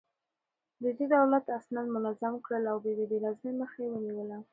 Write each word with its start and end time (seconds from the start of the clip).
ده 0.81 0.89
د 0.97 1.01
دولت 1.15 1.45
اسناد 1.57 1.87
منظم 1.95 2.33
کړل 2.45 2.63
او 2.71 2.77
د 2.83 2.85
بې 2.97 3.05
نظمۍ 3.25 3.51
مخه 3.61 3.77
يې 3.83 3.89
ونيوله. 3.91 4.37